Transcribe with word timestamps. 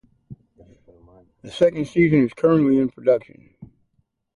A 1.43 1.51
second 1.51 1.85
season 1.87 2.25
is 2.25 2.33
currently 2.33 2.79
in 2.79 2.89
production. 2.89 3.53